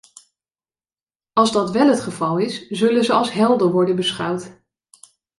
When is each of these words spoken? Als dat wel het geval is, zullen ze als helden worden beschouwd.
Als 1.33 1.51
dat 1.51 1.71
wel 1.71 1.87
het 1.89 2.01
geval 2.01 2.37
is, 2.37 2.67
zullen 2.67 3.03
ze 3.03 3.13
als 3.13 3.31
helden 3.31 3.71
worden 3.71 3.95
beschouwd. 3.95 4.51